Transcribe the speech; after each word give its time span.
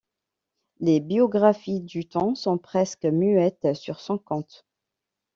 Les 0.79 0.99
biographies 0.99 1.79
du 1.81 2.07
temps 2.07 2.33
sont 2.33 2.57
presque 2.57 3.05
muettes 3.05 3.75
sur 3.75 3.99
son 3.99 4.17
compte. 4.17 4.65